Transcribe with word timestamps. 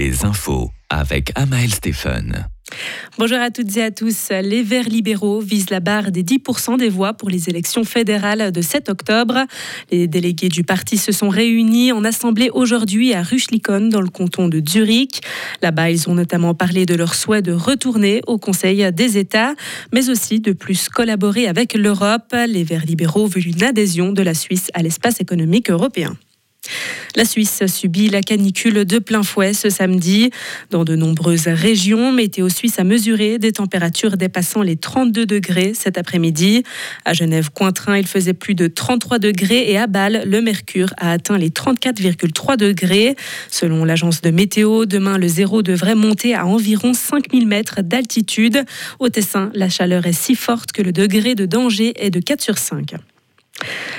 les 0.00 0.24
infos 0.24 0.70
avec 0.88 1.30
Amael 1.34 1.70
Stéphane. 1.70 2.46
Bonjour 3.18 3.36
à 3.36 3.50
toutes 3.50 3.76
et 3.76 3.82
à 3.82 3.90
tous. 3.90 4.30
Les 4.30 4.62
Verts 4.62 4.88
libéraux 4.88 5.40
visent 5.40 5.68
la 5.68 5.80
barre 5.80 6.10
des 6.10 6.22
10% 6.22 6.78
des 6.78 6.88
voix 6.88 7.12
pour 7.12 7.28
les 7.28 7.50
élections 7.50 7.84
fédérales 7.84 8.50
de 8.50 8.62
7 8.62 8.88
octobre. 8.88 9.44
Les 9.90 10.06
délégués 10.06 10.48
du 10.48 10.64
parti 10.64 10.96
se 10.96 11.12
sont 11.12 11.28
réunis 11.28 11.92
en 11.92 12.02
assemblée 12.02 12.48
aujourd'hui 12.48 13.12
à 13.12 13.22
Ruchlikon 13.22 13.88
dans 13.88 14.00
le 14.00 14.08
canton 14.08 14.48
de 14.48 14.62
Zurich. 14.66 15.20
Là-bas, 15.60 15.90
ils 15.90 16.08
ont 16.08 16.14
notamment 16.14 16.54
parlé 16.54 16.86
de 16.86 16.94
leur 16.94 17.14
souhait 17.14 17.42
de 17.42 17.52
retourner 17.52 18.22
au 18.26 18.38
Conseil 18.38 18.90
des 18.94 19.18
États, 19.18 19.54
mais 19.92 20.08
aussi 20.08 20.40
de 20.40 20.52
plus 20.52 20.88
collaborer 20.88 21.46
avec 21.46 21.74
l'Europe. 21.74 22.34
Les 22.48 22.64
Verts 22.64 22.86
libéraux 22.86 23.26
veulent 23.26 23.48
une 23.48 23.64
adhésion 23.64 24.12
de 24.12 24.22
la 24.22 24.32
Suisse 24.32 24.70
à 24.72 24.82
l'espace 24.82 25.20
économique 25.20 25.68
européen. 25.68 26.16
La 27.16 27.24
Suisse 27.24 27.66
subit 27.66 28.08
la 28.08 28.22
canicule 28.22 28.84
de 28.84 28.98
plein 28.98 29.22
fouet 29.22 29.52
ce 29.52 29.68
samedi. 29.68 30.30
Dans 30.70 30.84
de 30.84 30.94
nombreuses 30.94 31.48
régions, 31.48 32.12
Météo 32.12 32.48
Suisse 32.48 32.78
a 32.78 32.84
mesuré 32.84 33.38
des 33.38 33.52
températures 33.52 34.16
dépassant 34.16 34.62
les 34.62 34.76
32 34.76 35.26
degrés 35.26 35.72
cet 35.74 35.98
après-midi. 35.98 36.62
À 37.04 37.12
Genève-Cointrin, 37.12 37.98
il 37.98 38.06
faisait 38.06 38.32
plus 38.32 38.54
de 38.54 38.68
33 38.68 39.18
degrés 39.18 39.70
et 39.70 39.78
à 39.78 39.86
Bâle, 39.88 40.22
le 40.24 40.40
mercure 40.40 40.94
a 40.98 41.10
atteint 41.10 41.36
les 41.36 41.50
34,3 41.50 42.56
degrés. 42.56 43.16
Selon 43.50 43.84
l'agence 43.84 44.20
de 44.20 44.30
météo, 44.30 44.86
demain, 44.86 45.18
le 45.18 45.26
zéro 45.26 45.62
devrait 45.62 45.96
monter 45.96 46.34
à 46.34 46.46
environ 46.46 46.94
5000 46.94 47.46
mètres 47.46 47.82
d'altitude. 47.82 48.64
Au 49.00 49.08
Tessin, 49.08 49.50
la 49.54 49.68
chaleur 49.68 50.06
est 50.06 50.12
si 50.12 50.36
forte 50.36 50.70
que 50.70 50.82
le 50.82 50.92
degré 50.92 51.34
de 51.34 51.46
danger 51.46 51.92
est 51.96 52.10
de 52.10 52.20
4 52.20 52.40
sur 52.40 52.58
5. 52.58 52.94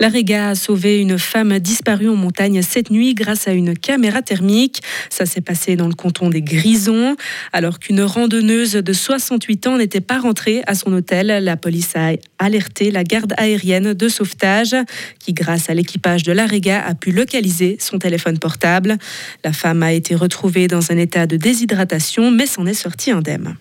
La 0.00 0.08
Réga 0.08 0.48
a 0.48 0.54
sauvé 0.54 1.00
une 1.00 1.18
femme 1.18 1.58
disparue 1.58 2.08
en 2.08 2.16
montagne 2.16 2.62
cette 2.62 2.90
nuit 2.90 3.14
grâce 3.14 3.46
à 3.48 3.52
une 3.52 3.76
caméra 3.76 4.22
thermique. 4.22 4.82
Ça 5.10 5.26
s'est 5.26 5.40
passé 5.40 5.76
dans 5.76 5.88
le 5.88 5.94
canton 5.94 6.30
des 6.30 6.42
Grisons. 6.42 7.16
Alors 7.52 7.78
qu'une 7.78 8.02
randonneuse 8.02 8.72
de 8.72 8.92
68 8.92 9.66
ans 9.66 9.78
n'était 9.78 10.00
pas 10.00 10.18
rentrée 10.18 10.62
à 10.66 10.74
son 10.74 10.92
hôtel, 10.92 11.26
la 11.26 11.56
police 11.56 11.94
a 11.94 12.12
alerté 12.38 12.90
la 12.90 13.04
garde 13.04 13.34
aérienne 13.36 13.94
de 13.94 14.08
sauvetage 14.08 14.74
qui, 15.18 15.32
grâce 15.32 15.70
à 15.70 15.74
l'équipage 15.74 16.22
de 16.22 16.32
la 16.32 16.46
Réga, 16.46 16.82
a 16.84 16.94
pu 16.94 17.12
localiser 17.12 17.76
son 17.80 17.98
téléphone 17.98 18.38
portable. 18.38 18.96
La 19.44 19.52
femme 19.52 19.82
a 19.82 19.92
été 19.92 20.14
retrouvée 20.14 20.68
dans 20.68 20.90
un 20.90 20.96
état 20.96 21.26
de 21.26 21.36
déshydratation 21.36 22.30
mais 22.30 22.46
s'en 22.46 22.66
est 22.66 22.74
sortie 22.74 23.10
indemne. 23.10 23.56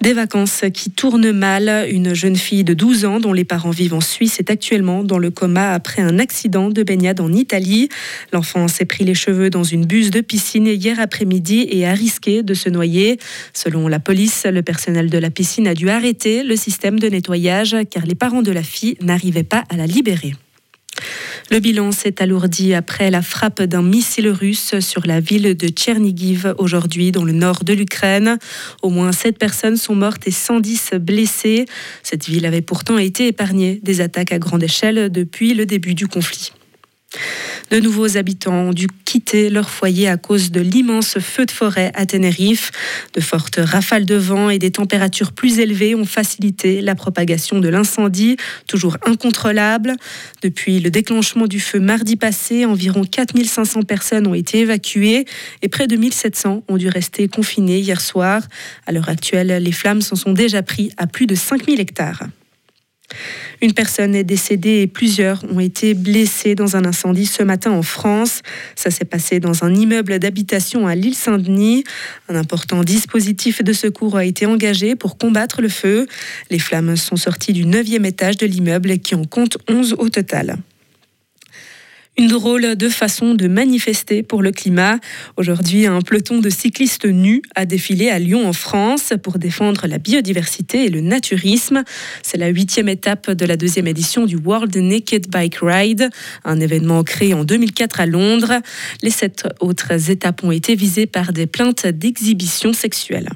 Des 0.00 0.14
vacances 0.14 0.64
qui 0.72 0.90
tournent 0.90 1.30
mal. 1.30 1.86
Une 1.90 2.14
jeune 2.14 2.36
fille 2.36 2.64
de 2.64 2.72
12 2.72 3.04
ans 3.04 3.20
dont 3.20 3.34
les 3.34 3.44
parents 3.44 3.68
vivent 3.68 3.92
en 3.92 4.00
Suisse 4.00 4.40
est 4.40 4.50
actuellement 4.50 5.04
dans 5.04 5.18
le 5.18 5.30
coma 5.30 5.72
après 5.74 6.00
un 6.00 6.18
accident 6.18 6.70
de 6.70 6.82
baignade 6.82 7.20
en 7.20 7.30
Italie. 7.30 7.90
L'enfant 8.32 8.66
s'est 8.66 8.86
pris 8.86 9.04
les 9.04 9.12
cheveux 9.12 9.50
dans 9.50 9.62
une 9.62 9.84
buse 9.84 10.10
de 10.10 10.22
piscine 10.22 10.68
hier 10.68 10.98
après-midi 10.98 11.66
et 11.70 11.86
a 11.86 11.92
risqué 11.92 12.42
de 12.42 12.54
se 12.54 12.70
noyer. 12.70 13.18
Selon 13.52 13.88
la 13.88 13.98
police, 13.98 14.46
le 14.46 14.62
personnel 14.62 15.10
de 15.10 15.18
la 15.18 15.28
piscine 15.28 15.68
a 15.68 15.74
dû 15.74 15.90
arrêter 15.90 16.44
le 16.44 16.56
système 16.56 16.98
de 16.98 17.08
nettoyage 17.08 17.76
car 17.90 18.06
les 18.06 18.14
parents 18.14 18.42
de 18.42 18.52
la 18.52 18.62
fille 18.62 18.96
n'arrivaient 19.02 19.42
pas 19.42 19.64
à 19.68 19.76
la 19.76 19.84
libérer. 19.84 20.32
Le 21.52 21.58
bilan 21.58 21.90
s'est 21.90 22.22
alourdi 22.22 22.74
après 22.74 23.10
la 23.10 23.22
frappe 23.22 23.60
d'un 23.60 23.82
missile 23.82 24.28
russe 24.28 24.78
sur 24.78 25.04
la 25.04 25.18
ville 25.18 25.56
de 25.56 25.66
Tchernigiv 25.66 26.54
aujourd'hui 26.58 27.10
dans 27.10 27.24
le 27.24 27.32
nord 27.32 27.64
de 27.64 27.72
l'Ukraine. 27.72 28.38
Au 28.82 28.88
moins 28.88 29.10
7 29.10 29.36
personnes 29.36 29.76
sont 29.76 29.96
mortes 29.96 30.28
et 30.28 30.30
110 30.30 30.92
blessées. 31.00 31.64
Cette 32.04 32.26
ville 32.26 32.46
avait 32.46 32.62
pourtant 32.62 32.98
été 32.98 33.26
épargnée 33.26 33.80
des 33.82 34.00
attaques 34.00 34.30
à 34.30 34.38
grande 34.38 34.62
échelle 34.62 35.10
depuis 35.10 35.54
le 35.54 35.66
début 35.66 35.94
du 35.94 36.06
conflit. 36.06 36.52
De 37.70 37.78
nouveaux 37.78 38.16
habitants 38.16 38.62
ont 38.62 38.72
dû 38.72 38.88
quitter 39.04 39.48
leur 39.48 39.70
foyer 39.70 40.08
à 40.08 40.16
cause 40.16 40.50
de 40.50 40.60
l'immense 40.60 41.20
feu 41.20 41.46
de 41.46 41.52
forêt 41.52 41.92
à 41.94 42.04
Tenerife. 42.04 42.72
De 43.14 43.20
fortes 43.20 43.60
rafales 43.62 44.06
de 44.06 44.16
vent 44.16 44.50
et 44.50 44.58
des 44.58 44.72
températures 44.72 45.30
plus 45.30 45.60
élevées 45.60 45.94
ont 45.94 46.04
facilité 46.04 46.80
la 46.80 46.96
propagation 46.96 47.60
de 47.60 47.68
l'incendie, 47.68 48.36
toujours 48.66 48.96
incontrôlable. 49.06 49.94
Depuis 50.42 50.80
le 50.80 50.90
déclenchement 50.90 51.46
du 51.46 51.60
feu 51.60 51.78
mardi 51.78 52.16
passé, 52.16 52.64
environ 52.64 53.04
4500 53.04 53.82
personnes 53.82 54.26
ont 54.26 54.34
été 54.34 54.58
évacuées 54.58 55.24
et 55.62 55.68
près 55.68 55.86
de 55.86 55.94
1700 55.94 56.64
ont 56.66 56.76
dû 56.76 56.88
rester 56.88 57.28
confinées 57.28 57.78
hier 57.78 58.00
soir. 58.00 58.42
À 58.88 58.90
l'heure 58.90 59.08
actuelle, 59.08 59.62
les 59.62 59.72
flammes 59.72 60.02
s'en 60.02 60.16
sont 60.16 60.32
déjà 60.32 60.62
pris 60.62 60.90
à 60.96 61.06
plus 61.06 61.28
de 61.28 61.36
5000 61.36 61.78
hectares. 61.78 62.24
Une 63.62 63.72
personne 63.74 64.14
est 64.14 64.24
décédée 64.24 64.80
et 64.82 64.86
plusieurs 64.86 65.44
ont 65.52 65.60
été 65.60 65.94
blessés 65.94 66.54
dans 66.54 66.76
un 66.76 66.84
incendie 66.84 67.26
ce 67.26 67.42
matin 67.42 67.70
en 67.70 67.82
France. 67.82 68.40
Ça 68.74 68.90
s'est 68.90 69.04
passé 69.04 69.40
dans 69.40 69.64
un 69.64 69.74
immeuble 69.74 70.18
d'habitation 70.18 70.86
à 70.86 70.94
l'île 70.94 71.14
Saint-Denis. 71.14 71.84
Un 72.28 72.36
important 72.36 72.82
dispositif 72.84 73.62
de 73.62 73.72
secours 73.72 74.16
a 74.16 74.24
été 74.24 74.46
engagé 74.46 74.96
pour 74.96 75.18
combattre 75.18 75.60
le 75.60 75.68
feu. 75.68 76.06
Les 76.50 76.58
flammes 76.58 76.96
sont 76.96 77.16
sorties 77.16 77.52
du 77.52 77.66
neuvième 77.66 78.06
étage 78.06 78.36
de 78.36 78.46
l'immeuble 78.46 78.98
qui 78.98 79.14
en 79.14 79.24
compte 79.24 79.58
11 79.68 79.96
au 79.98 80.08
total. 80.08 80.56
Une 82.20 82.26
drôle 82.26 82.76
de 82.76 82.90
façon 82.90 83.32
de 83.32 83.48
manifester 83.48 84.22
pour 84.22 84.42
le 84.42 84.52
climat. 84.52 84.98
Aujourd'hui, 85.38 85.86
un 85.86 86.02
peloton 86.02 86.38
de 86.40 86.50
cyclistes 86.50 87.06
nus 87.06 87.40
a 87.54 87.64
défilé 87.64 88.10
à 88.10 88.18
Lyon 88.18 88.46
en 88.46 88.52
France 88.52 89.14
pour 89.22 89.38
défendre 89.38 89.86
la 89.86 89.96
biodiversité 89.96 90.84
et 90.84 90.90
le 90.90 91.00
naturisme. 91.00 91.82
C'est 92.22 92.36
la 92.36 92.48
huitième 92.48 92.90
étape 92.90 93.30
de 93.30 93.46
la 93.46 93.56
deuxième 93.56 93.86
édition 93.86 94.26
du 94.26 94.36
World 94.36 94.76
Naked 94.76 95.30
Bike 95.30 95.60
Ride, 95.62 96.10
un 96.44 96.60
événement 96.60 97.02
créé 97.04 97.32
en 97.32 97.44
2004 97.44 98.00
à 98.00 98.04
Londres. 98.04 98.52
Les 99.00 99.08
sept 99.08 99.48
autres 99.60 100.10
étapes 100.10 100.44
ont 100.44 100.52
été 100.52 100.74
visées 100.74 101.06
par 101.06 101.32
des 101.32 101.46
plaintes 101.46 101.86
d'exhibition 101.86 102.74
sexuelle. 102.74 103.30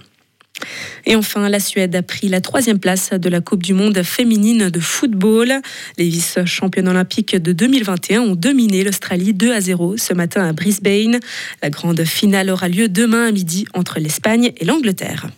Et 1.07 1.17
enfin, 1.17 1.49
la 1.49 1.61
Suède 1.61 1.95
a 1.97 2.03
pris 2.03 2.29
la 2.29 2.41
troisième 2.41 2.79
place 2.79 3.11
de 3.11 3.29
la 3.29 3.41
Coupe 3.41 3.63
du 3.63 3.75
Monde 3.75 4.03
féminine 4.03 4.71
de 4.71 4.81
football. 4.81 5.53
Les 5.99 6.09
vice-championnes 6.09 6.89
olympiques 6.89 7.37
de 7.37 7.53
2021 7.53 8.21
ont 8.23 8.35
dominé 8.35 8.85
l'Australie 8.85 9.35
2 9.35 9.53
à 9.53 9.61
0 9.61 9.97
ce 9.97 10.15
matin 10.15 10.47
à 10.47 10.53
Brisbane. 10.53 11.21
La 11.63 11.71
grande 11.71 12.05
finale 12.05 12.51
aura 12.51 12.69
lieu 12.69 12.89
demain 12.89 13.29
à 13.29 13.33
midi 13.33 13.67
entre 13.75 14.01
l'Espagne 14.01 14.53
et 14.57 14.65
l'Angleterre. 14.65 15.29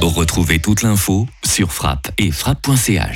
Retrouvez 0.00 0.58
toute 0.58 0.82
l'info 0.82 1.26
sur 1.44 1.72
frappe 1.72 2.10
et 2.18 2.30
frappe.ch. 2.30 3.06